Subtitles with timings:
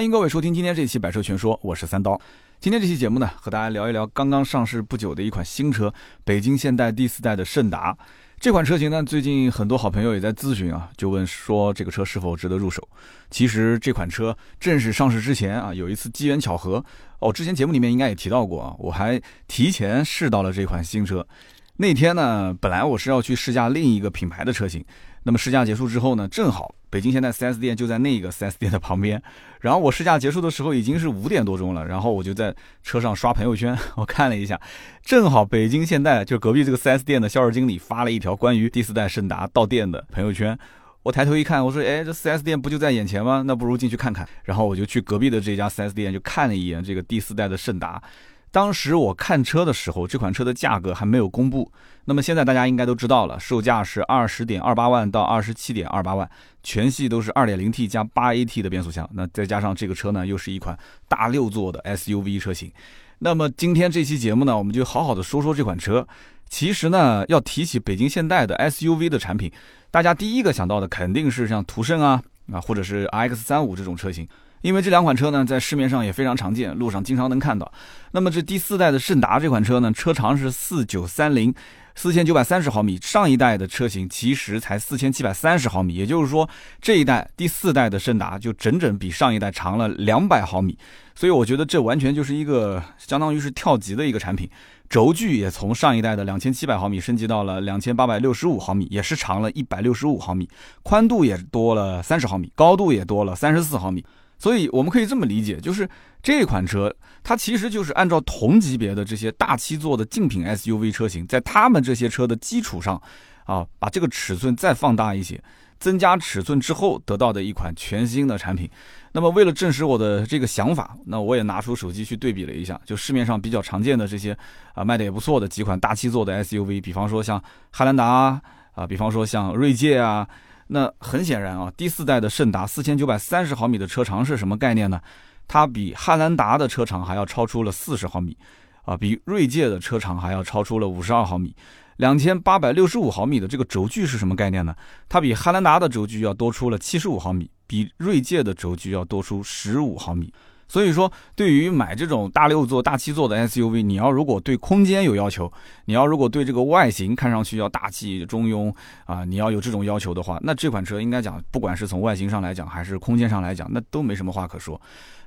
[0.00, 2.18] 欢迎各位收听今天这期《百车全说》，我是三刀。
[2.58, 5.92] 今天这期节目呢，和大家聊一聊刚刚上市不久的一款新车——
[6.24, 7.94] 北京现代第四代的胜达。
[8.38, 12.88] 这款车型呢，最近很多好朋友也在咨询啊，就问说这个车是否值得入手。
[13.30, 16.82] 其实这款车正式上市之前啊，有一次机缘巧合
[17.18, 21.28] 哦，之前节目里面应该也提到过啊，我还提前试到了这款新车。
[21.76, 24.82] 那天呢，本来我是要去试驾另一个品牌的车型。
[25.24, 29.22] 那么试驾结束之后呢，正好北京现代 4S 店就在那个 4S 店的旁边。
[29.60, 34.60] 然后我试驾结束的时候已经是五点多钟了，然后我就在车上刷朋友圈，我看了一下，
[35.02, 40.58] 正好北京现代就隔壁这个 4S 店的销售经理发了一条关于第四代胜达到店的朋友圈。
[41.02, 43.42] 我抬头一看，我说：“哎，这 4S 店不就在眼前吗？
[43.46, 48.02] 那不如进去看看。”然后我就去隔壁的这家 4S 店就看了一眼这个第四代的胜达。
[48.50, 51.72] 当时我看车的时候，这款车的价格还没有公布。
[52.06, 56.28] 那么现在大家应该都知道了，售价是二十点二八万到二十七点二八万，
[56.62, 59.08] 全系都是二点零 T 加八 AT 的变速箱。
[59.14, 60.76] 那再加上这个车呢，又是一款
[61.08, 62.72] 大六座的 SUV 车型。
[63.20, 66.06] 那么今天这期节目呢，我们就好好的说说这款车。
[66.48, 69.52] 其实呢，要提起北京现代的 SUV 的产品，
[69.90, 72.20] 大家第一个想到的肯定是像途胜啊
[72.52, 74.26] 啊，或者是 RX 三五这种车型。
[74.62, 77.70] 因为这两款车呢，在市面上也非常常见，路上经常能看到。
[78.10, 81.54] 那么这第四代的胜达这款车呢，车长是四九三零，
[82.02, 82.98] 四千九百三十毫米。
[83.02, 86.48] 上一代的车型其实才四千七百三十毫米，也就是说，
[86.80, 90.78] 这一代第四代的胜达就整整比上一代长了两百毫米。
[91.14, 94.48] 所以我觉得这完全就是一个相当于是跳级的一个产品。
[94.88, 100.48] 轴距也从上一代的两千七百毫米升级到了两千八百六十五毫米，也是长了一百六十五毫米，
[100.82, 104.02] 宽度也多了三十毫米，高度也多了三十四毫米。
[104.40, 105.86] 所以我们可以这么理解，就是
[106.22, 113.00] 这款车它其实就是按照同级别的这些大七座的竞品 SUV 车型，在他们这些车的基础上，
[113.44, 115.38] 啊，把这个尺寸再放大一些，
[115.78, 118.66] 增加尺寸之后得到的一款全新的产品。
[119.12, 124.34] 那么为了证实我的这个想法，那我也拿出手机去对比了一下，就市面上比较常见的这些
[124.72, 128.40] 啊卖的也不错的几款大七座的 SUV，比方说像汉兰达
[128.72, 130.26] 啊，比方说像锐界啊。
[130.72, 135.00] 那很显然啊，第四代的胜达四千九百三十毫米的车长是什么概念呢？
[135.48, 138.36] 它比汉兰达的车长还要超出了四十毫米，
[138.84, 141.54] 啊，比锐界的车长还要超出了五十二毫米。
[141.96, 144.74] 两千八百六十五毫米的这个轴距是什么概念呢？
[145.08, 150.32] 它比汉兰达的轴距要多出了七十五毫米，比锐界的轴距要多出十五毫米。
[150.70, 155.52] 所以说，对于买这种大六座、大七座的 SUV，你要如果对空间有要求，
[155.86, 158.72] 你要如果对这个外形看上去要大气中庸
[159.04, 164.80] 啊，你要有这种要求的话，那这款车应该讲，不管是从外形上来讲，还是空间上来讲，那都没什么话可说。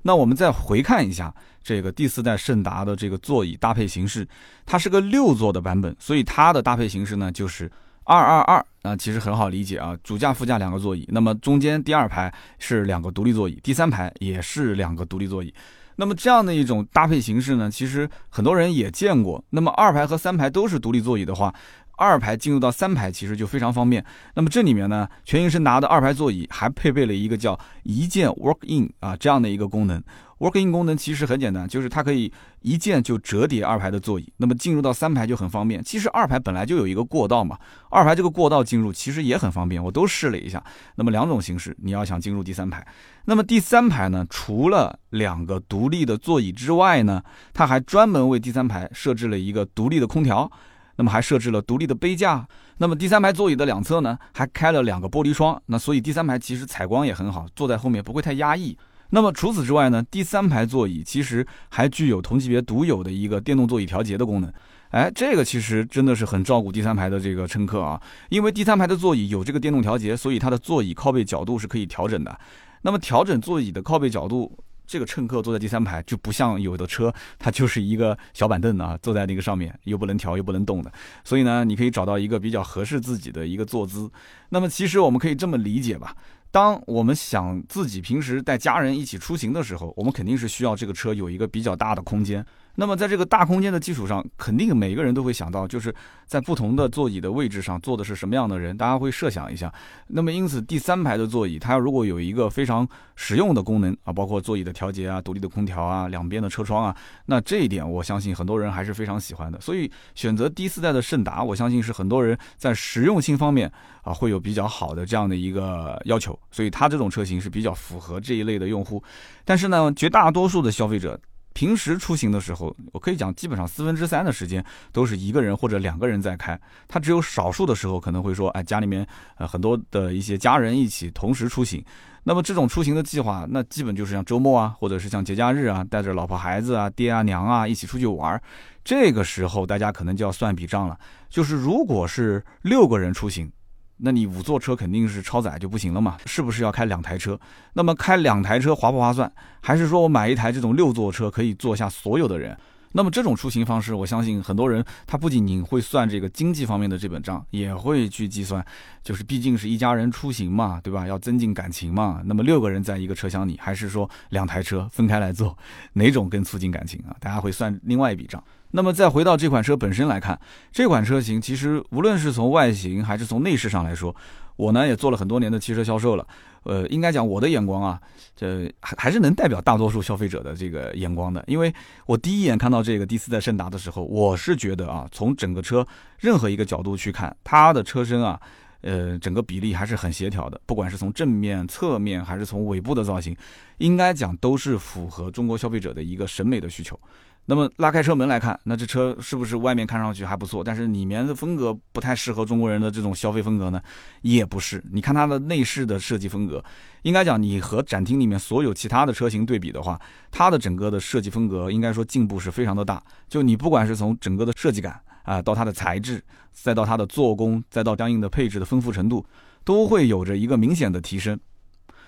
[0.03, 4.25] 那我们再回看一下这个第四代胜达的这个座椅搭配形式，
[4.65, 7.69] 它是个六座的版本，所以它的搭配形式呢就是。
[8.05, 15.53] 二二二啊，其实很好理解啊，主驾副驾两个座椅，那么中间第二排是两个独立座椅，第三排也是两个独立座椅。
[15.95, 19.43] 那么这样的一种搭配形式呢，其实很多人也见过。
[19.51, 21.53] 那么二排和三排都是独立座椅的话，
[21.97, 24.03] 二排进入到三排其实就非常方便。
[24.35, 30.01] 那么这里面呢，全英胜达的二排座椅还配备了一个叫一键 Work In 啊这样的一个功能。
[30.39, 35.81] Work-in 功能其实很简单，就是它可以一键就折叠二排的座椅，那么进入到三排就很方便。
[35.81, 37.57] 其实二排本来就有一个过道嘛，
[37.89, 40.61] 二排这个过道进入其实也很方便，我都试了一下。
[40.95, 42.85] 那么两种形式，你要想进入第三排，
[43.23, 47.23] 那么第三排呢，除了两个独立的座椅之外呢，
[47.53, 50.51] 它还专门为第三排设置了一个独立的空调，
[50.95, 52.47] 那么还设置了独立的杯架。
[52.77, 58.77] 那么第三排座椅的两侧呢，还开了两个玻璃窗，那所以第三排其实采光也很好，坐在后面不会太压抑。
[59.09, 64.51] 那么除此之外呢，第三排座椅其实还具有同级别独有的一个电动座椅调节的功能。
[64.89, 72.39] 哎，这个其实真的是很照顾第三排的这个乘客啊，因为第三排的座椅有这个电动调节，所以它的座椅靠背角度是可以调整的。
[72.81, 74.55] 那么调整座椅的靠背角度，
[74.85, 80.91] 这个乘客坐在第三排就不像有的车，它就是一个小板凳啊，坐在那个上面又不能调又不能动的。
[81.23, 84.11] 所以呢，你可以找到一个比较合适自己的一个坐姿。
[84.49, 86.15] 那么其实我们可以这么理解吧。
[86.51, 92.45] 当我们想自己平时带家人一起出行的时候，我们肯定是需要这个车有一个比较大的空间。
[92.75, 95.93] 那么在这个大空间的基础上，肯定每个人都会想到，就是
[96.25, 99.71] 在不同的座椅的位置上坐的是什么样的人，大家会设想一下。
[100.07, 106.95] 那么因此，第三排的座椅，它如果有一个非常实用的功能啊，包括座椅的调节啊、独立的空调啊、两边的车窗啊，
[107.27, 109.61] 那这一点我相信很多人还是非常喜欢的。
[109.61, 113.71] 所以选择第四代的胜达，我相信是很多人在实用性方面
[114.01, 116.37] 啊会有比较好的这样的一个要求。
[116.49, 119.03] 所以它这种车型是比较符合这一类的用户。
[119.45, 121.19] 但是呢，绝大多数的消费者。
[121.53, 126.59] 平时出行的时候，我可以讲，基本上四分之三的时间都是一个人或者两个人在开。
[126.87, 129.05] 他只有少数的时候可能会说，哎，家里面
[129.37, 131.83] 呃很多的一些家人一起同时出行。
[132.23, 138.41] 那么这种出行的计划，那基本就是像周末啊，或者是像节假日啊，带着老婆孩子啊、爹啊娘啊一起出去玩。
[138.83, 140.97] 这个时候大家可能就要算笔账了，
[141.29, 143.51] 就是如果是六个人出行。
[143.97, 146.17] 那你五座车肯定是超载就不行了嘛？
[146.25, 147.39] 是不是要开两台车？
[147.73, 149.31] 那么开两台车划不划算？
[149.61, 152.57] 还是说我买一台这种六座车可以坐下所有的人？
[152.95, 158.63] 那么这种出行方式，我相信很多人他不仅仅会算这个经济方面的这本账，也会去计算，
[159.01, 161.07] 就是毕竟是一家人出行嘛，对吧？
[161.07, 162.21] 要增进感情嘛。
[162.25, 165.57] 那么六个人在一个车厢里，还是说两台车分开来坐，
[165.93, 167.15] 哪种更促进感情啊？
[167.19, 168.43] 大家会算另外一笔账。
[168.75, 170.39] 那么再回到这款车本身来看，
[170.71, 174.15] 这款车型其实无论是从外形还是从内饰上来说，
[174.55, 176.27] 我呢也做了很多年的汽车销售了，
[176.63, 178.01] 呃，应该讲我的眼光啊，
[178.35, 181.43] 这还还是能代表大多数消费者的这个眼光的。
[181.45, 181.71] 因为
[182.07, 185.85] 我第一眼看到这个第四代胜达的时候，我是觉得啊，从整个车
[186.17, 188.41] 任何一个角度去看，它的车身啊，
[188.81, 193.37] 呃，整个比例还是很协调的，不管是从正面、侧面还是从尾部的造型，
[193.77, 196.99] 应该讲都是符合中国消费者的一个审美的需求。
[197.45, 203.81] 那么拉开车门来看，那这车是不是外面看上去还不错，但是里面的风格不太适合中国人的这种消费风格呢？
[204.21, 204.81] 也不是。
[204.93, 206.63] 你看它的内饰的设计风格，
[207.01, 209.99] 应该讲你和展厅里面所有其他的车型对比的话，
[210.31, 213.03] 它的整个的设计风格应该说进步是非常的大。
[213.27, 216.23] 就你不管是从整个的设计感啊，到它的材质，
[216.53, 219.25] 再到它的做工，再到相应的配置的丰富程度，
[219.65, 221.37] 都会有着一个明显的提升。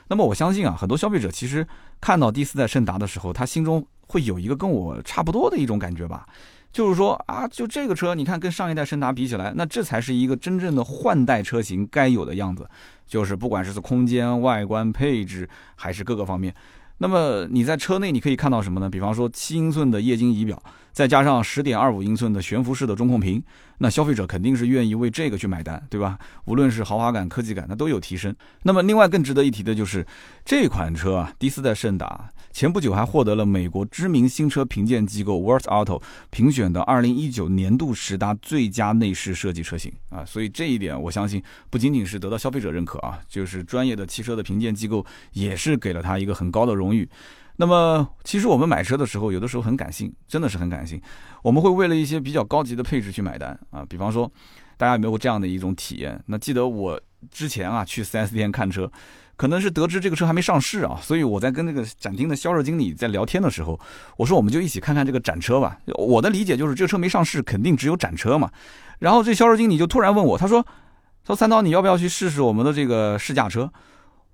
[0.08, 1.68] 那么我相信啊，很多消费者其实
[2.00, 3.86] 看到第四代胜达的时候，他心中。
[4.08, 6.28] 会有一个跟我差不多的一种感觉吧，
[6.72, 12.70] 就是说啊，就这个车，你看跟上一代胜达比起来，那这才是一个真正的换代车型该有的样子，
[13.08, 16.54] 就是不管是空间、外观、配置还是各个方面。
[16.98, 18.90] 那么你在车内你可以看到什么呢？
[18.90, 20.62] 比方说七英寸的液晶仪表，
[20.94, 23.44] 再加上十点二五英寸的悬浮式的中控屏，
[23.80, 26.18] 那消费者肯定是愿意为这个去买单，对吧？
[26.46, 28.36] 无论是豪华感、科技感，那都有提升。
[28.64, 30.06] 那么另外更值得一提的就是
[30.44, 32.30] 这款车啊，第四代胜达。
[32.52, 47.10] 前不久还获得了美国知名新车评鉴机构 Worth Auto 评选的2019年度十大最佳内饰设计车型啊，所以这一点我相信不仅仅是得到消费者认可啊，就是专业的汽车的评鉴机构也是给了他一个很高的荣誉。
[47.58, 51.02] 那么其实我们买车的时候，有的时候很感性，真的是很感性，
[51.44, 53.86] 我们会为了一些比较高级的配置去买单啊。
[53.88, 54.32] 比方说，
[54.78, 56.22] 大家有没有这样的一种体验？
[56.28, 57.00] 那记得我
[57.32, 58.92] 之前啊去 4S 店看车。
[59.38, 63.78] 可能是得知这个车还没上市啊，所以我在跟那个展厅的销售经理在聊天的时候，
[64.16, 65.78] 我说我们就一起看看这个展车吧。
[65.96, 68.50] 我的理解就是这个车没上市，肯定只有展车嘛。
[68.98, 70.64] 然后这销售经理就突然问我，他说
[71.22, 73.70] ：“他说三刀，你要不要去试试我们的这个试驾车？”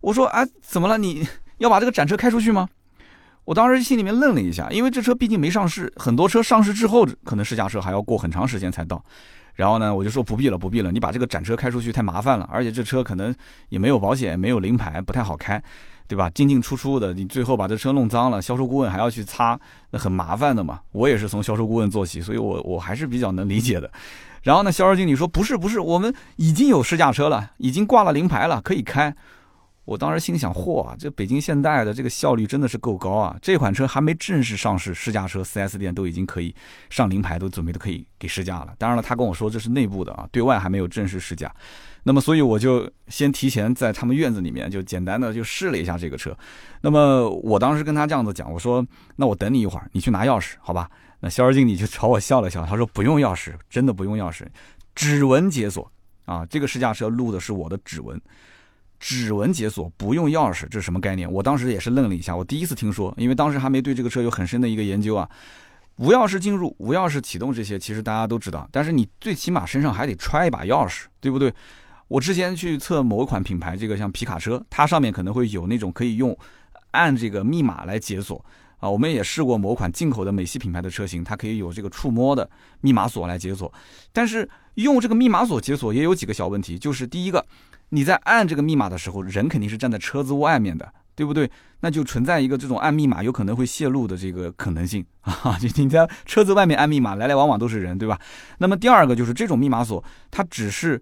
[0.01, 0.99] 我说：“哎，怎么了？
[0.99, 1.27] 你
[1.57, 2.69] 要把这个展车开出去吗？”
[3.45, 9.03] 我当时心里面愣了一下，因为这车毕竟没上市，很多车上市之后可能试驾车还要过很长时间才到。
[9.55, 13.35] 然后呢，我就说不必了，不必了，你把这个展车开出去太麻烦了，而且这车可能
[13.69, 15.61] 也没有保险，没有临牌，不太好开，
[16.07, 16.29] 对吧？
[16.29, 19.59] 进进出出的，你最后把这车弄脏了，销售顾问还要去擦，
[19.91, 20.79] 那很麻烦的嘛。
[20.93, 23.91] 我也是从销售顾问做起，所以我我还是比较能理解的。
[24.43, 29.13] 然后呢，销售经理说不是不是，我们已经有试驾车了，已经挂了临牌了，可以开。
[29.91, 33.35] 我当时心想，嚯，这北京现代的这个效率真的是够高啊！
[33.41, 36.55] 这款车还没正式上市，试驾车 4S 店都已经可以
[36.89, 38.73] 上临牌，都准备的可以给试驾了。
[38.77, 41.53] 当然了，他跟我说这是内部的啊，对外还没有正式试驾。
[42.03, 46.33] 那么，所以我就先提前在他们院子里面就简单的就试了一下这个车。
[46.79, 54.45] 那么我当时跟他这样子讲，我说：“那我等你一会儿，你去拿钥匙，好吧？”那销售经理就朝我笑了笑，他说：“不用钥匙，真的不用钥匙，
[54.95, 55.91] 指纹解锁
[56.23, 56.45] 啊！
[56.45, 58.17] 这个试驾车录的是我的指纹。”
[59.01, 61.29] 指纹解锁不用钥匙，这是什么概念？
[61.29, 65.27] 我当时也是愣了一下，我第一次听说，因为当时还没对这个车有很深的一个研究啊。
[65.97, 71.51] 无钥匙进入、无钥匙启动这些，其实大家都知道，但是你最起码身上还得揣一把钥匙，对不对？
[72.07, 76.37] 我之前去测某一款品牌，这个像皮卡车，它上面可能会有那种可以用
[76.91, 78.43] 按这个密码来解锁
[78.77, 78.87] 啊。
[78.87, 82.47] 我们也试过某款进口的美系品牌的车型，它可以有这个触摸的
[82.81, 83.71] 密码锁来解锁，
[84.13, 87.43] 但是用这个密码锁解锁也有几个小问题，就是第一个。
[87.91, 91.49] 你在按这个密码的时候，人肯定是站在车子外面的，对不对？
[91.81, 95.57] 那就存在一个这种按密码有可能会泄露的这个可能性 啊！
[95.59, 98.19] 就你在车子外面按密码，来来往往都是人，对吧？
[98.59, 101.01] 那么第二个就是这种密码锁，它只是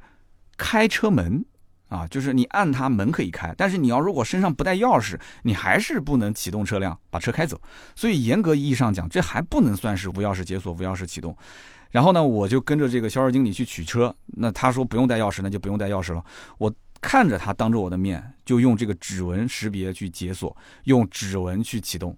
[0.58, 1.44] 开车门
[1.90, 7.60] 啊，就是你按它门可以开，但是你要如果身上不带钥匙，你还是不能启动车辆把车开走。
[7.96, 11.36] 所以严格意义上讲，这还不能算是无钥匙解锁、无钥匙启动。
[11.92, 14.14] 然后呢，我就跟着这个销售经理去取车。
[14.26, 16.24] 那他说不用带钥匙，那就不用带钥匙了。
[16.58, 22.16] 我看着他当着我的面就用这个指纹识别去解锁，用指纹去启动。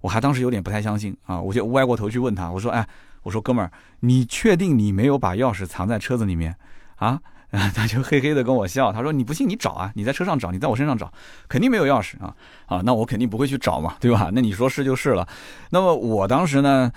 [0.00, 2.84] 我还当时有点不太相信啊，我就歪过头去问他，我说：“哎，
[3.22, 6.56] 我说哥们儿，你确定你没有把钥匙藏在车子里面
[6.96, 7.20] 啊？”
[7.74, 11.12] 他就嘿嘿的跟我笑，他说：“你不信你找啊，你在车上找，你在我身上找，
[11.48, 12.82] 肯定没有钥匙啊啊！
[12.84, 14.30] 那我肯定不会去找嘛，对吧？
[14.32, 15.28] 那你说是就是了。
[15.70, 16.90] 那么我当时呢，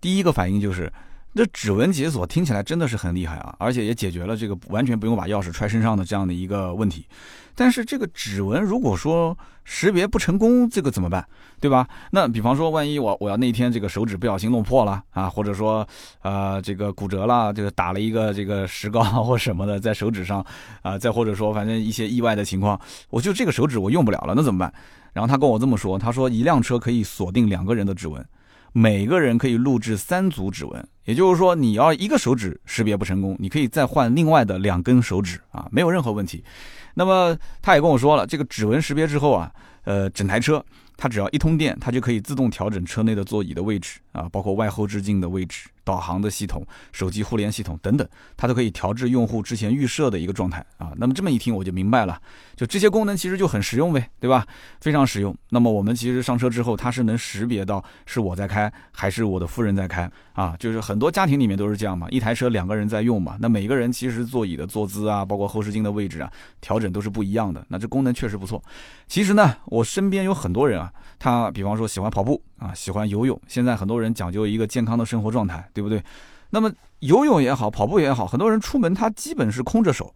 [0.00, 0.92] 第一个反应就是。”
[1.34, 7.06] 这指纹解锁听起来真的是很厉害啊，而且也解决了这个完全不用把钥匙揣身上的这样的一个问题。
[7.54, 11.26] 但是这个指纹如果说识别不成功，这个怎么办？
[11.60, 11.86] 对吧？
[12.10, 15.86] 那比方说，万一我我要那天这个手指不小心弄破了啊，或者说
[16.22, 20.44] 呃这个骨折了，这个打了一个这个石膏或什么的在手指上
[20.82, 22.78] 啊，再或者说反正一些意外的情况，
[23.10, 24.72] 我就这个手指我用不了了，那怎么办？
[25.12, 28.22] 然后他跟我这么说，他说一辆车可以锁定两个人的指纹。
[28.72, 36.42] 每个人可以录制三组指纹，也就是说，你要一个手指识别不成功，你可以再换另外的两根手指啊，没有任何问题。
[36.94, 39.52] 那么他也跟我说了，这个指纹识别之后啊，
[39.84, 40.64] 呃，整台车。
[40.94, 50.92] 它只要一通电，它就可以自动调整车内的座椅的位置啊，包括外后视镜的位置、导航的系统、手机互联系统等等，它都可以调至用户之前预设的一个状态啊。
[50.96, 52.20] 那么这么一听我就明白了，
[52.56, 54.46] 就这些功能其实就很实用呗，对吧？
[54.80, 55.36] 非常实用。
[55.50, 60.56] 那么我们其实上车之后，它是能识别到是我在开还是我的夫人在开啊？
[60.58, 67.64] 就是很多家庭里面都是这样嘛，一台车两个人在用嘛，那每个人其实座椅的坐姿啊，包括后视镜的位置啊，调整都是不一样的。
[67.68, 68.62] 那这功能确实不错。
[69.06, 70.92] 其实呢，我身边有很多人啊。
[71.18, 73.38] 他比方说喜欢跑步啊，喜欢游泳。
[73.48, 76.02] 现在很多人讲究一个健康的生活状态，对不对？
[76.50, 80.14] 那么游泳也好，跑步也好，很多人出门他基本是空着手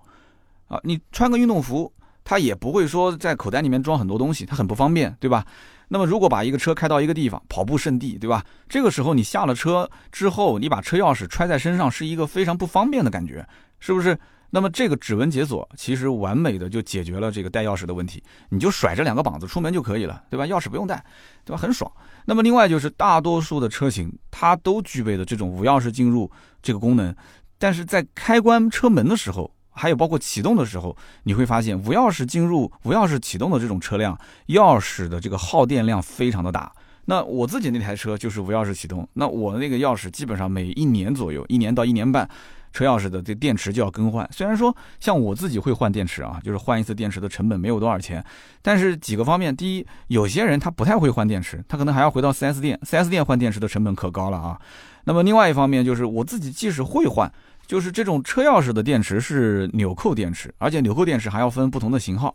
[0.68, 0.78] 啊。
[0.84, 5.44] 你穿个运动服，他也不会说在口袋里面装很多东西，他很不方便，对吧？
[5.88, 8.44] 那么如果把一个车开到一个地方，跑步圣地，对吧？
[8.68, 13.44] 这个时候你下了车之后，你把车钥匙揣在身上，是一个非常不方便的感觉，
[13.80, 14.16] 是不是？
[14.50, 20.44] 那么这个指纹解锁其实完美的就解决了这个带钥匙的问题，你就甩着两个膀子出门就可以了，对吧？
[20.46, 21.04] 钥匙不用带，
[21.44, 21.58] 对吧？
[21.60, 21.90] 很爽。
[22.24, 26.30] 那么另外就是大多数的车型它都具备的这种无钥匙进入
[26.62, 27.14] 这个功能，
[27.58, 36.72] 但是在开关车门的时候，还有包括启动的时候，你会发现无钥匙进入、无钥匙启动的这种车辆，钥匙的这个耗电量非常的大。
[37.08, 42.28] 那我自己那台车就是无钥匙启动，那我那个钥匙基本上每一年左右，一年到一年半。
[42.76, 48.22] 车钥匙的这电池就要更换，虽然说像我自己会换电池啊，就是换一次电池的成本没有多少钱，
[48.60, 54.60] 但是几个方面，第一，有些人他不太会换电池，他可能还要回到 4S 店，4S 店换电池的成本可高了啊。
[55.04, 57.32] 那么另外一方面就是我自己即使会换，
[57.66, 62.34] 就是这种车钥匙的电池是纽扣电池，而且纽扣电池还要分不同的型号，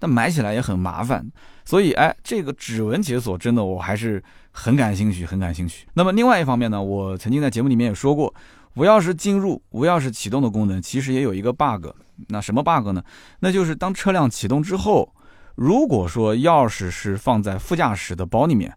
[0.00, 1.24] 那买起来也很麻烦，
[1.64, 5.86] 所以哎，这个指纹解锁真的我还是很感兴趣，很感兴趣。
[5.94, 8.34] 那么另外一方面呢，我曾经在节目里面也说过。
[8.76, 11.88] 无钥匙进入、无钥匙启动的功能，其实也有一个 bug。
[12.28, 13.02] 那什么 bug 呢？
[13.40, 15.14] 那就是当车辆启动之后，
[15.54, 18.76] 如果说钥匙是放在副驾驶的包里面，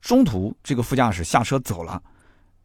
[0.00, 2.00] 中途这个副驾驶下车走了，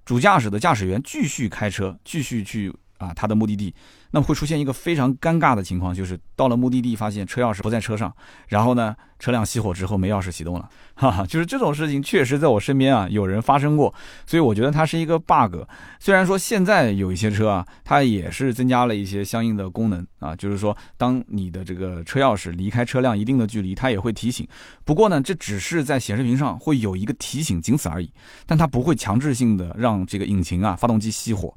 [0.06, 3.74] 主驾驶的驾驶员继续开车，继续去啊他的目的地。
[4.12, 8.12] 那么会出现一个非常尴尬的情况，就是到了目的地发现车钥匙不在车上，
[8.48, 13.94] 然后呢，车辆熄火之后没钥匙启动了， 哈哈，就是这种事情确实在我身边啊有人发生过，
[14.26, 15.58] 所以我觉得它是一个 bug。
[16.00, 24.48] 虽然说现在有一些车啊，它也是增加了一些相应的功能啊，就是说当你的这个车钥匙离开车辆一定的距离，它也会提醒。
[24.86, 28.10] 不过呢，这只是在显示屏上会有一个提醒，仅此而已，
[28.46, 31.54] 但它不会强制性的让这个引擎啊发动机熄火。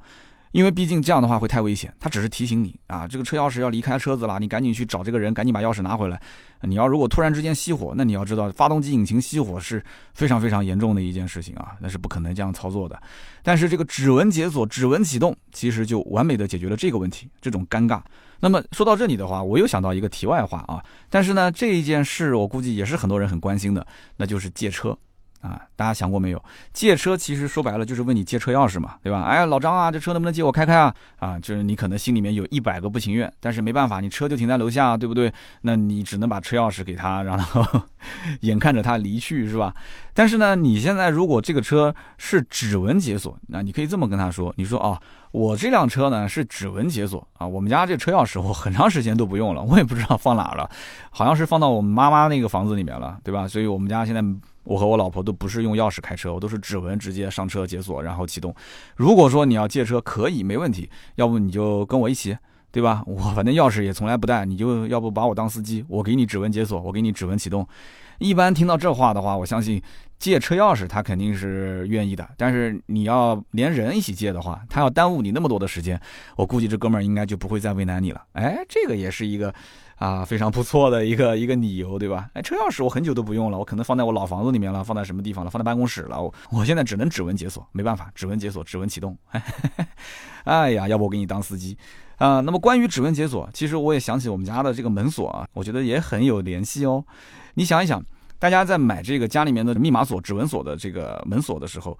[0.52, 6.20] 因为毕竟这样的话会太危险，他只是提醒你啊，这个车钥匙要离开车子了，你赶紧去找这个人，赶紧把钥匙拿回来。
[6.62, 13.00] 你要如果突然之间熄火，那你要知道，发动机引擎熄火是非常非常严重的一件事情啊，那是不可能这样操作的。
[13.42, 18.00] 但是这个指纹解锁、指纹启动，其实就完美的解决了这个问题，这种尴尬。
[18.40, 24.98] 那么说到这里的话，我又想到一个题外话啊，但是呢，这一件事我估计也是很多人很关心的，那就是借车。
[25.40, 26.44] 啊，大家想过没有？
[26.72, 29.22] 借车其实说白了就是问你借车钥匙嘛，对吧？
[29.22, 30.94] 哎，老张啊，这车能不能借我开开啊？
[31.18, 35.32] 啊，就是你可能心里面有一百个不情愿，但是没办法，你车就停在楼下，对不对？
[35.62, 37.64] 那你只能把车钥匙给他，然后
[38.42, 39.74] 眼看着他离去，是吧？
[40.12, 50.68] 但是呢，你现在如果这个车是指纹解锁，那你可以这么跟他说，你说啊，我这辆车呢是指纹解锁啊，我们家这车钥匙我很长时间都不用了，我也不知道放哪了，
[51.10, 53.48] 好像是放到我们妈妈那个房子里面了，对吧？
[53.48, 54.22] 所以我们家现在。
[54.64, 58.54] 我和我老婆都不是用钥匙开车，我都是指纹直接上车解锁，然后启动。
[58.96, 62.36] 如果说你要借车，可以没问题，要不你就跟我一起，
[62.70, 63.02] 对吧？
[63.06, 67.66] 我反正钥匙也从来不带，你就要不把我当司机，我给你指纹解锁，我给你指纹启动。
[68.20, 69.82] 一般听到这话的话，我相信
[70.18, 75.98] 借车钥匙他肯定是愿意的，但是你要连人一起借的话，他要耽误你那么多的时间，
[76.36, 78.22] 我估计这哥们儿应该就不会再为难你了。
[78.32, 79.52] 哎，这个也是一个
[79.96, 82.28] 啊非常不错的一个一个理由，对吧？
[82.34, 85.50] 哎，车钥匙我很久都不用了，我可能放在我老房子里面了，放在什么地方了？
[85.50, 86.20] 放在办公室了。
[86.20, 89.16] 我我现在只能指纹解锁，没办法，指纹解锁，指纹启动。
[90.44, 91.76] 哎呀，要不我给你当司机。
[92.18, 97.02] 啊，那么关于指纹解锁，其实我也想起我们家的这个门锁啊，我觉得也很有联系哦。
[97.54, 98.02] 你想一想，
[98.38, 101.98] 大家在买这个家里面的密码锁、指纹锁的这个门锁的时候，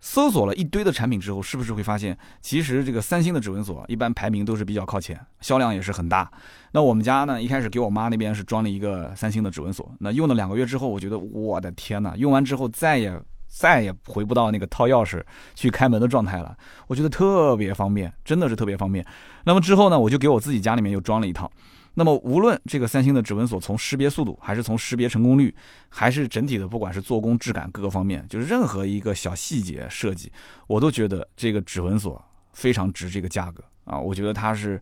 [0.00, 6.30] 搜索了一堆的产品之后，是不是会发现，其实这个三星的指纹锁一般排名都是比较靠前，销量也是很大。
[6.72, 13.20] 那我们家呢，一开始给我妈那边是装了一个三星的指纹锁，那用了两个月之后，我觉得我的天呐，用完之后再也。
[13.48, 15.22] 再也回不到那个掏钥匙
[15.54, 16.54] 去开门的状态了，
[16.88, 19.02] 我觉得特别方便，真的是特别方便。
[19.44, 21.50] 那么之后呢，我就给我自己家里面又装了一套。
[21.98, 25.52] 那么无论这个三星的指纹锁从识别速度，还是从识别成功率，
[25.88, 30.30] 还是整体的不管是做工质感各个方面，就是任何一个小细节设计，
[30.66, 33.98] 我都觉得这个指纹锁非常值这个价格啊！
[33.98, 34.80] 我觉得它是。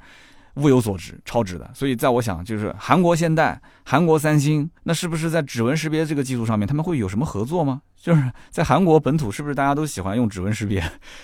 [0.58, 1.68] 物有所值，超值的。
[1.74, 7.82] 所以在我想，就是韩国现代、韩国三星，那是不是在指纹识别这个技术上面，他们会有什么合作吗？
[7.96, 10.80] 就是在韩国本土，是不是大家都喜欢用指纹识别？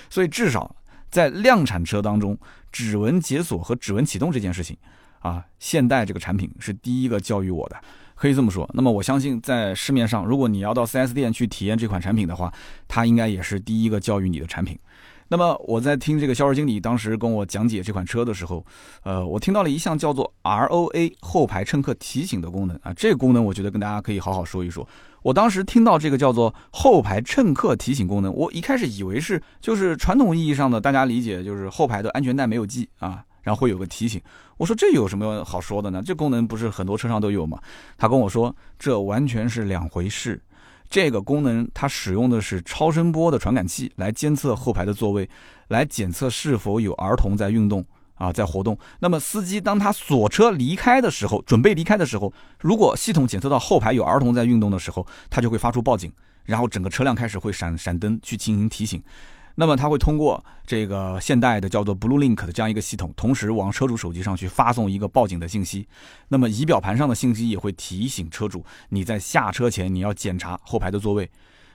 [0.09, 0.75] 所以至少
[1.13, 2.37] 在量产车当中，
[2.73, 4.77] 指纹解锁和指纹启动这件事情，
[5.21, 7.77] 啊，现代这个产品是第一个教育我的，
[8.15, 8.69] 可以这么说。
[8.75, 12.53] 那么我相信，在市面上，如果你要到 4S 店去体验这款产品的话，
[12.89, 14.79] 它应该也是第一个教育你的产品。
[15.33, 18.67] 那么我在听这个销售经理当时跟我讲解这款车的时候，
[19.05, 24.89] 呃，我听到了一项叫做 ROA 后排乘客提醒的功能啊，这个功能我觉得跟大家可以好好说一说。
[25.23, 34.21] 我当时听到这个叫做后排乘客提醒功能，我一开始以为是就是传统意义上的大家理解就是后排的安全带没有系啊，然后会有个提醒。
[34.57, 36.03] 我说这有什么好说的呢？
[36.05, 37.59] 这功能不是很多车上都有吗？
[37.97, 40.41] 他跟我说这完全是两回事。
[40.89, 45.31] 这个功能它使用的是超声波的传感器来监测后排的座位，
[45.69, 47.85] 来检测是否有儿童在运动
[48.17, 48.77] 啊，在活动。
[48.99, 56.13] 那么司机当他锁车离开的时候，准备离开的时候，如果系统检测到后排有儿童在运动的时候，他就会发出报警，
[56.45, 59.01] 然后整个车辆开始会闪闪灯去进行提醒。
[59.55, 65.87] 那么它会通过这个现代的叫做 Blue Link 的这样一个系统，同时往车主手机上去发送一个报警的信息。
[66.29, 71.31] 那么仪表盘上的信息也会提醒车主，你在下车前你要检查后排的座位。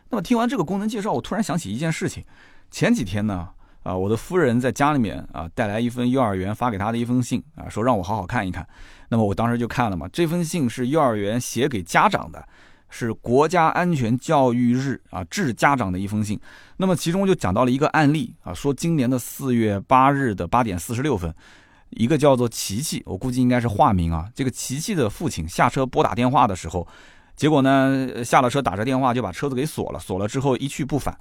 [0.09, 2.23] 那么听完这个功能介绍，我突然想起一件事情。
[2.71, 3.49] 前几天呢，
[3.83, 8.67] 啊，我的夫人在家里面啊带来一封幼儿园发给她的一封信啊，说让我好好看一看。
[9.09, 12.47] 那么我当时就看了嘛，这封信是幼儿园写给家长的。
[12.89, 16.39] 是国家安全教育日啊，致家长的一封信。
[16.77, 21.33] 那么其中就讲到了一个案例啊，说今年的四月八日的八点四十六分，
[21.89, 24.29] 一个叫做琪琪，我估计应该是化名啊。
[24.33, 26.87] 这个琪琪的父亲下车拨打电话的时候，
[27.35, 31.17] 结果呢下了车打着电话就把车子给锁了，锁了之后一去不返。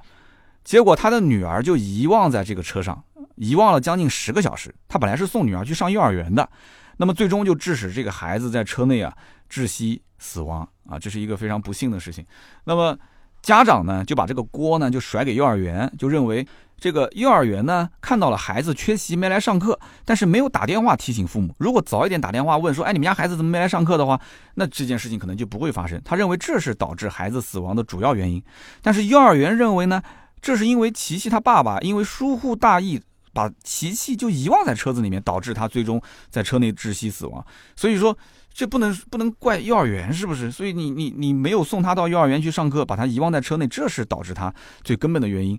[0.63, 3.05] 结果他的女儿就遗忘在这个车上，
[3.37, 4.75] 遗忘了将近十个小时。
[4.89, 6.49] 他本来是送女儿去上幼儿园的，
[6.97, 9.15] 那么最终就致使这个孩子在车内啊
[9.51, 10.67] 窒息死亡。
[10.89, 12.25] 啊，这是一个非常不幸的事情。
[12.65, 12.97] 那么
[13.43, 16.47] 家长呢，就把这个锅呢就甩给幼儿园，就认为
[16.79, 21.55] 这个幼儿园呢看到了孩子缺席没来上课，但是没有打电话提醒父母。
[21.59, 24.19] 如果早一点打电话问说，哎，你们家孩子怎么没来上课的话，
[24.55, 26.01] 那这件事情可能就不会发生。
[26.05, 28.43] 他认为这是导致孩子死亡的主要原因。
[28.81, 30.03] 但是幼儿园认为呢，
[30.41, 33.03] 这是因为琪琪他爸爸因为疏忽大意，
[33.35, 37.45] 把琪琪就遗忘在车子里面，导致他最终在车内窒息死亡。
[37.77, 38.17] 所以说。
[38.57, 40.49] 这不能不能怪幼儿园是不是？
[40.49, 45.59] 所以你你你没有送他到幼儿园去上课，把他遗忘在车内，这是导致他最根本的原因。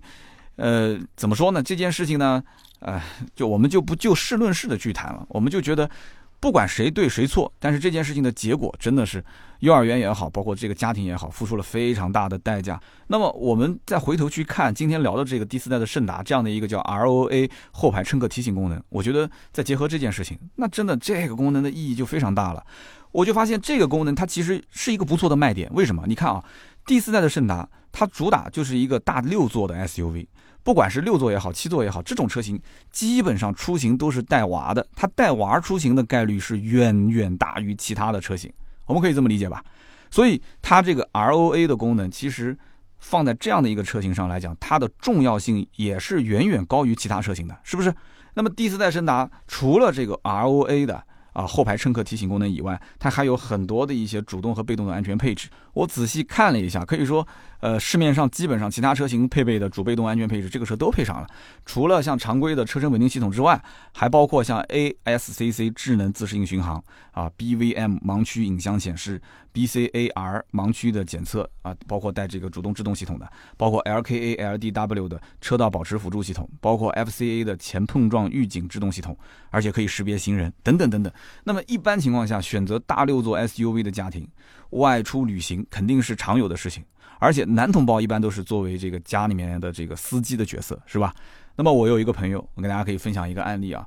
[0.54, 1.62] 呃，怎么说呢？
[1.62, 2.42] 这件事情呢，
[2.78, 2.98] 呃，
[3.34, 5.90] 就我们就不就事论事的去谈了，我们就觉得。
[6.38, 9.24] 不管谁对谁错，但是这件事情的结果真的是，
[9.60, 12.80] 幼儿园也好，包括这个家庭也好，付出了非常大的代价。
[13.06, 22.64] 那么我们再回头去看今天聊的这个第四代的胜达这样的一个叫 ROA 后排乘客提醒功能，我觉得再结合这件事情，那真的这个功能的意义就非常大了。
[23.12, 25.70] 我就发现这个功能它其实是一个不错的卖点。
[25.72, 26.04] 为什么？
[26.06, 26.44] 你看啊，
[26.84, 30.26] 第四代的胜达它主打就是一个大六座的 SUV。
[30.66, 38.52] 不管是六座也好，七座也好，这种车型基本上出行都是带娃的，它带娃出行的概率是远远大于其他的车型，
[38.84, 39.62] 我们可以这么理解吧？
[40.10, 42.58] 所以它这个 ROA 的功能，其实
[42.98, 47.94] 放在这样的一个车型上来讲，它的重要性也是远远高于其他车型的，是不是？
[48.34, 51.00] 那么第四代胜达除了这个 ROA 的
[51.32, 55.48] 啊后排乘客提醒功能以外，它还有很多的一些主动和被动的安全配置。
[55.76, 57.26] 我仔细看了一下，可以说，
[57.60, 61.26] 呃，市面上基本上其他车型配备的主被动安全配置，这个车都配上了。
[61.66, 63.62] 除了像常规的车身稳定系统之外，
[63.92, 69.20] 还包括像 ASCC 智能自适应巡航啊，BVM 盲区影像显示
[69.52, 79.14] ，BCAR 盲区的检测啊，包括带这个主动制动系统的，包括 LKA LDW 的车道保持辅助系统，包括 FCA 的前碰撞预警制动系统，
[79.50, 81.12] 而且可以识别行人等等等等。
[81.44, 84.26] 那么一般情况下，选择大六座 SUV 的家庭。
[84.70, 86.84] 外出旅行肯定是常有的事情，
[87.18, 91.14] 而且男同胞一般都是作为这个家里面的这个司机的角色，是吧？
[91.56, 93.86] 那么我有一个朋友，我跟大家可以分享一个案例啊。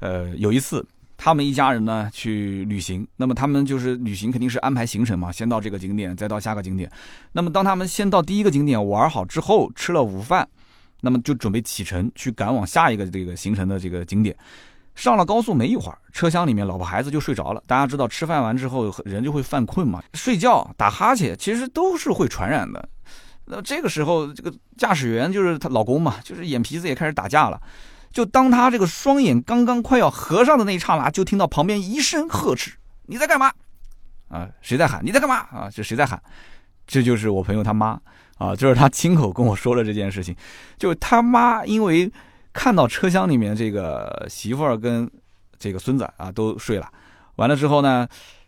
[0.00, 0.84] 呃，有一次
[1.16, 6.90] 他们一家人呢去旅行，那么他们就是旅行肯定是安排行程嘛，先到这个景点，再到下个景点。
[7.32, 10.48] 那么当他们先到第一个景点玩好之后，吃了午饭，
[11.02, 14.34] 那么就准备启程去赶往下一个这个行程的这个景点。
[14.94, 17.62] 上了高速没一会儿，车厢里面老婆孩子就睡着了。
[17.66, 22.88] 大家知道，吃饭完之后人就会犯困嘛，睡觉、打哈欠，其实都是会传染的。
[23.46, 27.60] 那这个时候，这个驾驶员就是她老公嘛，就是眼皮子也开始打架了。
[28.12, 32.72] 就当他这个双眼刚刚快要合上的那一刹那，就听到旁边一声呵斥
[33.08, 33.50] ：“你在干嘛？”
[34.28, 35.00] 啊，谁在喊？
[35.02, 35.36] 你在干嘛？
[35.36, 36.22] 啊，这谁在喊？
[36.86, 37.98] 这就是我朋友他妈
[38.36, 40.36] 啊，就是他亲口跟我说了这件事情，
[40.76, 42.12] 就他妈因为。
[42.52, 45.10] 看到车厢里面这个媳妇儿跟
[45.58, 46.88] 这个孙子啊都睡了，
[47.36, 48.06] 完了之后呢，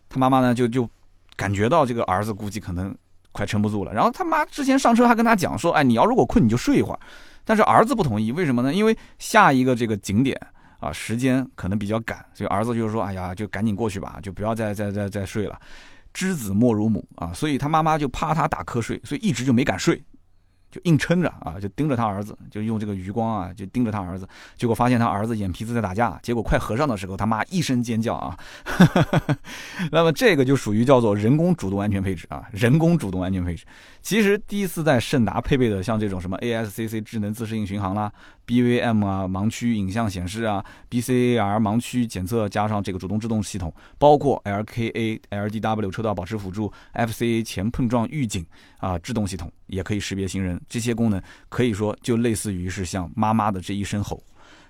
[0.09, 0.87] 他妈妈呢就就
[1.35, 2.95] 感觉到这个儿子估计可能
[3.31, 3.93] 快撑不住了。
[3.93, 6.99] 然后他妈之前上车还跟他讲说，哎，你要如果困你就睡一会儿。
[7.47, 8.73] 但是儿子不同意，为什么呢？
[8.73, 10.35] 因为下一个这个景点
[10.79, 15.59] 啊时间可能比较赶，所以儿子就是说，哎呀，就赶紧过去吧，就不要再再再再睡了。
[16.11, 20.01] 知子莫如母啊，所以他妈妈就怕他打瞌睡，所以一直就没敢睡。
[20.75, 24.27] 就硬撑着啊，就盯着他儿子，就用这个余光啊，就盯着他儿子。
[24.57, 26.19] 结果发现他儿子眼皮子在打架。
[26.21, 28.37] 结果快合上的时候，他妈一声尖叫啊！
[29.89, 33.63] 那么这个就属于叫做人工主动安全配置啊，人工主动安全配置。
[34.01, 38.11] 其实第一次在胜达配备的像这种什么 ASCC 智能自适应巡航啦。
[38.47, 48.45] BVM 啊，盲区影像显示啊，BCAR 盲区检测加上这个主动制动系统，包括 LKA LDW 车道保持辅助，FCA 前碰撞预警
[48.77, 54.21] 啊，制动系统也可以识别行人，这些功能可以说就类似于是像妈妈的这一声吼，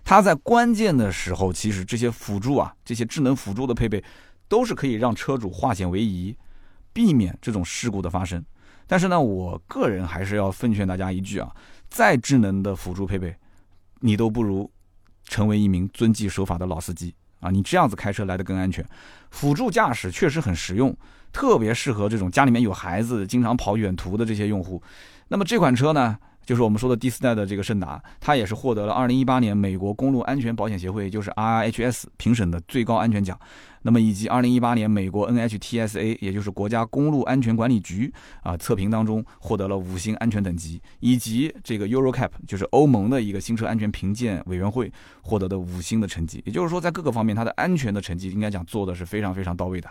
[0.04, 4.04] 它在关键的时候，其实这些辅助啊，这些智能辅助的配备，
[4.48, 6.36] 都是可以让车主化险为夷，
[6.94, 8.42] 避免这种事故的发生。
[8.88, 11.52] 但是呢，我个人还是要奉劝大家一句啊，
[11.90, 13.36] 再智能的辅助配备。
[14.06, 14.70] 你都不如
[15.24, 17.50] 成为一名遵纪守法的老司机啊！
[17.50, 18.86] 你这样子开车来的更安全。
[19.32, 20.96] 辅助驾驶确实很实用，
[21.34, 24.80] 特别适合这种家里面有孩子、经常跑远途的这些用户。
[25.30, 26.20] 那么这款车呢？
[26.46, 33.38] 就是我们说的第四代的这个胜达，它也是获得了二零一八年美国公路安全保险协会，就是 RRHS 评审的最高安全奖。
[33.82, 46.42] 那么以及二零一八年美国 NHTSA，也就是国家公路安全管理局啊测评当中获得了五星安全等级，以及这个 EuroCap，就是欧盟的一个新车安全评鉴委员会获得的五星的成绩。
[46.46, 49.88] 也就是说，在各个方面，它的安全的成绩应该讲做的是非常非常到位的。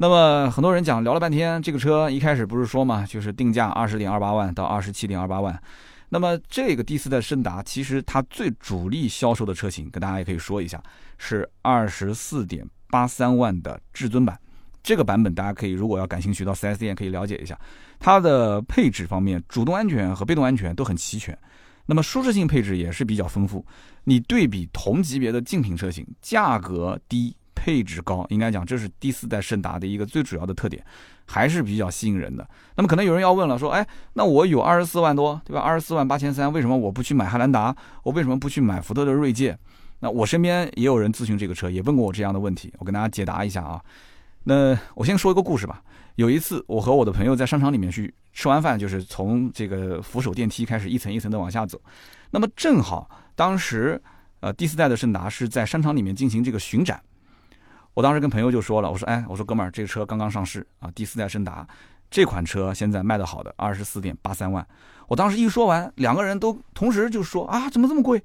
[0.00, 5.60] 那么很多人讲聊了半天，这个车一开始不是说嘛，就是定价二十点二八万到二十七点二八万。
[6.08, 10.80] 那么这个第四代胜达，其实它最主力销售的车型，跟大家也可以说一下，
[11.18, 14.38] 是二十四点八三万的至尊版。
[14.84, 17.58] 这个版本大家可以如果要感兴趣，到 4S 店可以了解一下。
[17.98, 21.36] 它的配置方面，主动安全和被动安全都很齐全。
[21.86, 23.66] 那么舒适性配置也是比较丰富。
[24.04, 27.34] 你对比同级别的竞品车型，价格低。
[27.58, 30.84] 配置高，应该讲这是第四代胜达的一个最主要的特点，
[31.26, 32.48] 还是比较吸引人的。
[32.76, 35.60] 那么可能有人要问了，说，哎，那我有二十四万多，对吧？
[35.60, 37.74] 二十四万八千三，为什么我不去买汉兰达？
[38.04, 39.58] 我为什么不去买福特的锐界？
[40.00, 43.82] 那我身边也有人咨询这个车，也问过我这样的问题，我跟大家解答一下啊。
[44.44, 45.82] 那我先说一个故事吧。
[46.14, 51.80] 有一次，我和我的朋友在商场里面去吃完饭，就是从这个扶手电梯开始一层一层的往下走。
[52.30, 54.00] 那么正好当时，
[54.40, 57.00] 呃，第四代的胜达是在商场里面进行这个巡展。
[57.98, 61.66] 我当时跟朋友就说了，我说，哎，我说哥们儿，这个车刚刚上市啊，第四代胜达，
[62.08, 64.64] 这款车现在卖的好的二十四点八三万。
[65.08, 68.22] 我当时一说完，两个人都同时就说啊，怎么这么贵？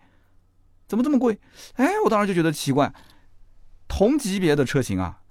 [0.88, 1.40] 怎么这么贵？
[1.78, 2.94] 哎，我当时就觉得奇怪，
[3.88, 5.22] 同级别的车型啊，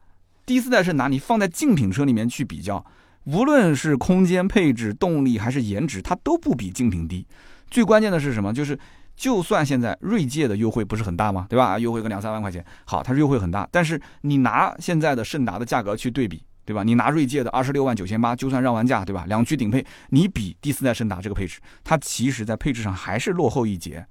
[0.45, 2.85] 第四代胜达你放在竞品车里面去比较，
[3.27, 7.25] 无论是空间配置、动力还是颜值，它都不比竞品低。
[7.71, 8.53] 最关键的是什么？
[8.53, 8.77] 就是。
[9.23, 11.47] 就算现在锐界的优惠不是很大吗？
[11.49, 11.79] 对吧？
[11.79, 13.69] 优惠个两三万块钱，好，它是优惠很大。
[13.71, 16.83] 但是你拿现在的胜达的价格去对比，对吧？
[16.83, 19.25] 你拿锐界的二十六万九千八，就算让完价，对吧？
[19.29, 24.05] 两驱顶配，你比第四代胜达这个配置，它其实在配置上还是落后一截，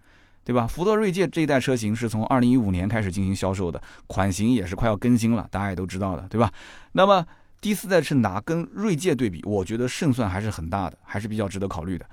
[0.46, 0.66] 对吧？
[0.66, 6.50] 福特锐界这一代车型是从二零一五年开始进行销售的，款型也是快要更新了，大家也都知道的，对吧？
[6.94, 7.26] 那么
[7.62, 12.06] 第四代胜达跟锐界对比，我觉得胜算还是很大的，还是比较值得考虑的。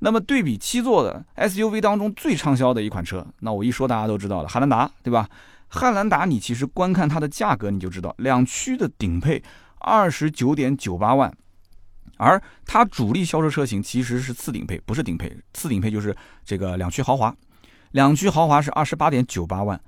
[0.00, 5.28] 那么对比七座的 SUV 当中最畅销的一款车，那我一说大家都知道了，汉兰达，对吧？
[5.68, 9.42] 汉兰达你其实观看它的价格你就知道，两驱的顶配
[9.78, 11.32] 二十九点九八万，
[12.16, 16.14] 而它主力销售车型其实是次顶配，不是顶配，次顶配就是
[16.44, 17.34] 这个两驱豪华，
[17.92, 19.80] 两驱豪华是二十八点九八万。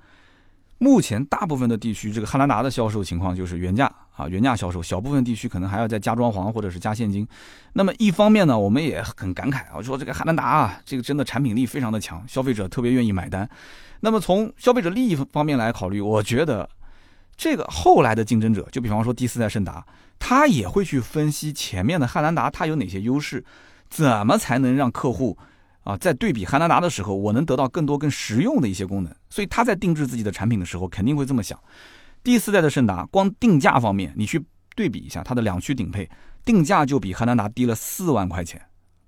[0.79, 4.83] 目前大部分的地区，这个汉兰达的销售情况就是原价啊，原价销售。
[4.83, 7.25] 小部分地区可能还要再加装潢或者是加现金。
[7.71, 13.49] 那么一方面呢，我们也很感慨啊，说这个汉兰达啊，这个真的产品力非常的强，消费者特别愿意买单。
[14.01, 16.69] 那么从消费者利益方面来考虑，我觉得
[17.37, 19.85] 这个后来的竞争者，就比方说第四代胜达，
[20.19, 23.43] 他也会去分析前面的汉兰达它有哪些优势，
[23.89, 25.37] 怎么才能让客户。
[25.85, 31.57] 啊，在对比汉兰达的时候，我能得到更多更实用的一些功能，所以他在定制自己的产品的时候肯定会这么想。
[32.23, 34.43] 第四代的胜达，光定价方面，你去
[34.75, 36.09] 对比一下，它的两驱顶配
[36.43, 38.61] 定价就比汉兰达低了四万块钱，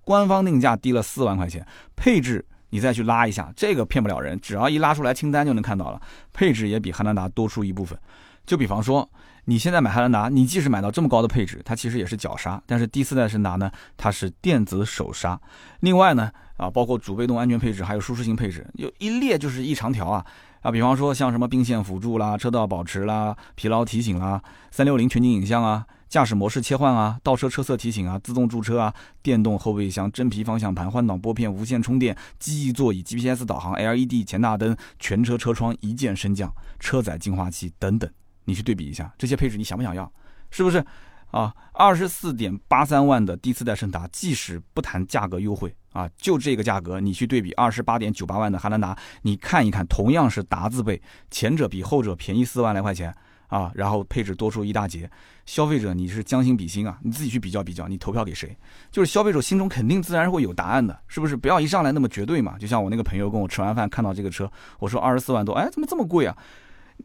[0.04, 6.02] 官方定价低了四万块钱，配置你再去拉一下，这个骗不了人，只要一拉出来清单就能看到了，
[6.34, 7.98] 配置也比汉兰达多出一部分。
[8.46, 9.08] 就比方说，
[9.46, 15.40] 你现在买汉兰达，你即使买到这么高的配置，它其实也是脚刹，但是第四代胜达呢，它是电子手刹，
[15.82, 16.32] 另外呢。
[16.58, 20.24] 啊，包括主被动安全配置，还有舒适性配置，有一列就是一长条啊
[20.62, 20.72] 啊！
[20.72, 28.94] 比方说像什么并线辅助啦、车道保持啦、疲劳提醒啦、三六零全景影像啊、驾驶模式切换啊、倒车车侧提醒啊、自动驻车啊、
[29.24, 38.10] 电动后备箱、真皮方向盘、换挡拨片、无线充电、记忆座椅、GPS 导航、LED 前大灯、全车车窗一键升降、车载净化器等等，
[38.46, 40.12] 你去对比一下这些配置，你想不想要？
[40.52, 40.86] 是不是？
[41.32, 53.16] 啊，二十四点八三万的第四代胜达，即使不谈价格优惠啊，就这个价格，你去对比二十八点九八万的汉兰达，你看一看，同样是达字辈，前者比后者便宜四万来块钱
[53.48, 55.10] 啊，然后配置多出一大截，
[55.46, 58.56] 消费者你是将心比心啊，你自己去比较比较，你投票给谁？
[58.92, 61.38] 就是消费者心中肯定自然会有答案的，是不是？
[61.38, 62.58] 不要一上来那么绝对嘛。
[62.58, 66.36] 就像我那个朋友跟我吃完饭看到这个车，我说二十四万多，哎，怎么这么贵啊？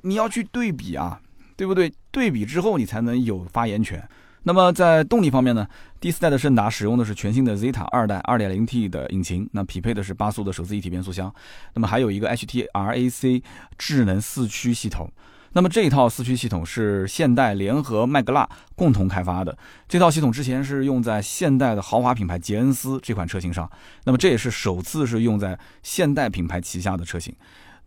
[0.03, 1.21] 你要去对比啊。
[1.57, 1.93] 对不对？
[2.11, 4.07] 对比之后，你才能有发言权。
[4.43, 5.67] 那么在动力方面呢？
[5.99, 11.35] 第四代的胜达使用的是全新的 Zeta 二代 2.0T 的引擎，那匹配的是八速的手自一体变速箱。
[11.75, 13.43] 那么还有一个 HTRAC
[13.77, 15.11] 智能四驱系统。
[15.53, 19.57] 那么这套四驱系统是现代联合麦格纳共同开发的。
[19.89, 23.69] 这套系统之前是用在现代的豪华品牌捷恩斯这款车型上。
[24.05, 27.35] 那么这也是首次是用在现代品牌旗下的车型。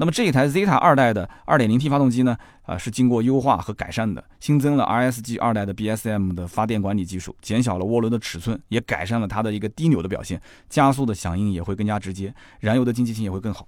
[0.02, 13.68] 那么这一台 Zeta 二代的 2.0T 发动机呢，啊是经过优化和改善的，新增了 RSG 二代的 BSM 的发电管理技术，减小了涡轮的尺寸，也改善了它的一个低扭的表现，加速的响应也会更加直接，燃油的经济性也会更好。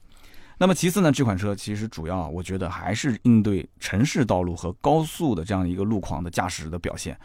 [0.58, 7.17] 那么其次呢，这款车其实主要我觉得还是应对城市道路和高速的这样一个路况的驾驶的表现。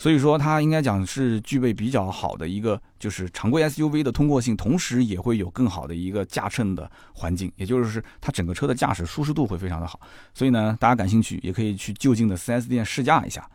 [0.00, 10.00] 所以说，它应该讲是具备比较好的一个，就是常规 SUV 的通过性，同时也会有更好的一个驾乘的环境，也就是它整个车的驾驶舒适度会非常的好。
[10.32, 13.46] 所以呢，大家感兴趣也可以去就近的 4S 店试驾一下。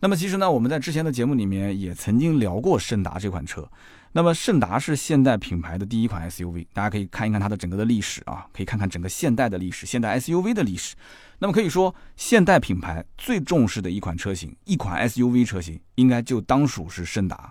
[0.00, 3.68] 那么其实呢，我们在之前的节目里面也曾经聊过胜达这款车。
[4.14, 10.94] 那么胜达是现代品牌的第一款 SUV，大家可以看一看它的整个的历史啊，可以看看整个现代的历史，现代 SUV 的历史。
[11.38, 17.50] 那么可以说，现代品牌最重视的一款车型，一款 SUV 车型，应该就当属是胜达。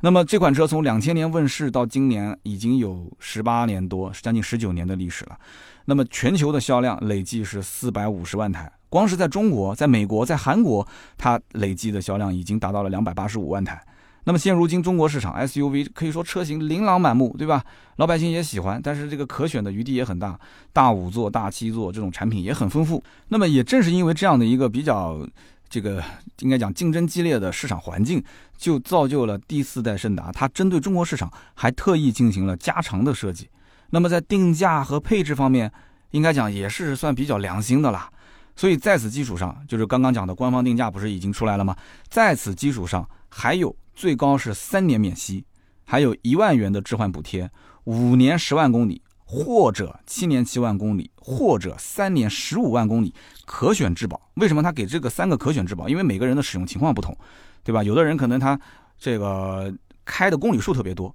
[0.00, 5.38] 那么这款车从两千年问世到今年，已经有十八年多，将近十九年的历史了。
[5.84, 13.84] 那么全球的销量累计是四百五十万台，光是在中国、在美国、在韩国，它累计的销量已经达到了两百八十五万台。
[14.24, 17.64] 那么现如今中国市场 SUV 可以说车型琳琅满目，对吧？
[17.96, 20.38] 老百姓也喜欢，但是这个可选的余地也很大，
[20.72, 23.02] 大五座、大七座这种产品也很丰富。
[23.28, 25.26] 那么也正是因为这样的一个比较
[25.68, 26.02] 这个
[26.40, 28.22] 应该讲竞争激烈的市场环境，
[28.58, 33.48] 就造就了第四代胜达，它针对中国市场还特意进行了加长的设计。
[33.90, 35.70] 那么在定价和配置方面，
[36.10, 38.10] 应该讲也是算比较良心的啦。
[38.54, 41.74] 所以在此基础上，就是刚刚讲的官方定价不是已经出来了吗？
[42.08, 43.74] 在此基础上还有。
[44.00, 45.44] 最高是三年免息，
[45.84, 47.50] 还有一万元的置换补贴，
[47.84, 54.18] 五年十万公里，或者七年七万公里，或者三年十五万公里可选质保。
[54.36, 55.86] 为什么他给这个三个可选质保？
[55.86, 57.14] 因为每个人的使用情况不同，
[57.62, 57.82] 对吧？
[57.82, 58.58] 有的人可能他
[58.98, 59.70] 这个
[60.06, 61.14] 开的公里数特别多，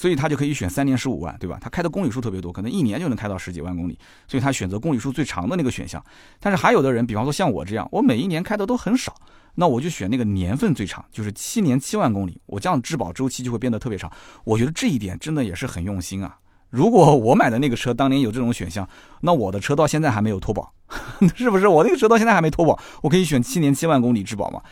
[0.00, 1.58] 所以他就可以选三年十五万，对吧？
[1.60, 6.02] 他开的公里数特别多，可能一年就能开到十几万公里，所以他选择公里数最长的那个选项。
[6.38, 9.14] 但是还有的人，比方说像我这样，我每一年开的都很少。
[9.56, 14.10] 那我就选那个年份最长，就是七年七万公里，我这样质保周期就会变得特别长。
[14.44, 16.38] 我觉得这一点真的也是很用心啊。
[16.70, 18.88] 如果我买的那个车当年有这种选项，
[19.20, 20.72] 那我的车到现在还没有脱保，
[21.36, 21.68] 是不是？
[21.68, 24.62] 我那个车到现在还没脱保，我可以选七年七万公里质保嘛？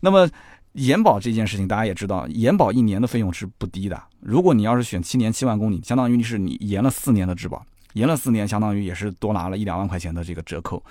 [0.00, 0.30] 那么
[0.72, 4.00] 延保这件事情，大家也知道，延保一年的费用是不低的。
[4.20, 10.82] 如果你要是选七年七万公里，相当于你是你延了四年的质保，延了四年，相当于也是多拿了一两万块钱的这个折扣。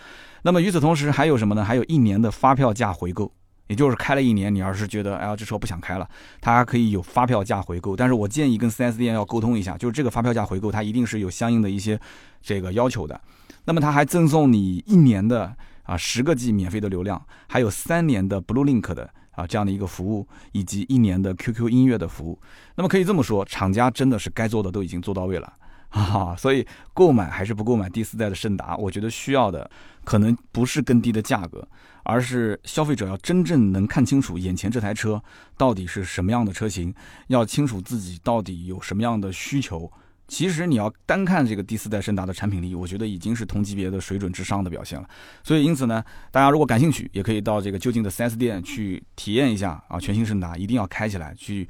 [0.42, 1.63] 那么与此同时还有什么呢？
[1.63, 3.32] 还有一年的发票价回购，
[3.68, 6.10] 也就是开了一年，你要是觉得哎呀这车不想开了，
[6.42, 7.96] 它还可以有发票价回购。
[7.96, 12.00] 但是我建议跟 4S 店要沟通一下，就是这个发票价回购它一定是有相应的一些
[12.42, 13.20] 这个要求的。
[13.66, 19.10] 那么它还赠送你一年的啊十个 G 免费的流量，还有三年的 Blue Link 的。
[19.38, 22.39] 啊，这样的一个服务，以及一年的 QQ 音乐的服务，
[22.76, 25.54] 那么可以这么说，厂家真的是该做的都已经做到位了
[25.89, 26.36] 啊。
[26.36, 29.69] 所以购买还是不购买第四代的胜达，我觉得需要的
[30.04, 31.67] 可能不是更低的价格，
[32.02, 35.23] 而是消费者要真正能看清楚眼前这台车
[35.56, 36.91] 到底是什么样的车型，
[37.28, 39.91] 要清楚自己到底有什么样的需求。
[40.28, 45.08] 其实你要单看这个第四代胜达的产品力，我觉得已经是同级别的水准之上的表现了。
[45.44, 51.68] 所以因此呢，大家如果感兴趣，也可以到这个就近的 4S 店去体验一下啊，全新胜达一定要开起来去。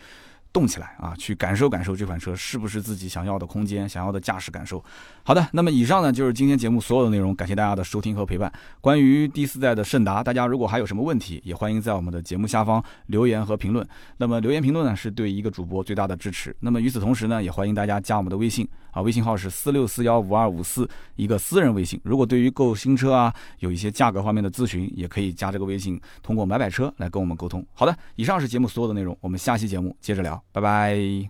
[0.54, 4.84] 动起来啊，去感受感受这款车是不是自己想要的空间、想要的驾驶感受。
[5.24, 8.52] 好的，那么以上呢就是今天节目所有的内容，感谢大家的收听和陪伴。
[8.82, 13.88] 关于第四代的胜达，大家如果还有什么问题，也欢迎在我们的节目下方留言和评论。
[14.18, 16.56] 那么留言评论呢，是对一个主播最大的支持。
[16.60, 22.02] 那么与此同时呢，也欢迎大家加我们的微信啊，微信号是四六四幺五二五四，一个私人微信。
[22.04, 27.64] 如果对于购新车啊，有一些价格方面的咨询，也可以加这个微信，通过买买车来跟我们沟通。
[27.76, 30.44] 好的，以上是节目所有的内容，我们下期节目接着聊。
[30.52, 31.30] 拜拜。